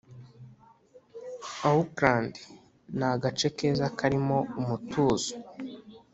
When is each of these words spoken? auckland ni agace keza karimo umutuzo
auckland 1.71 2.33
ni 2.97 3.05
agace 3.13 3.47
keza 3.57 3.85
karimo 3.97 4.37
umutuzo 4.59 5.31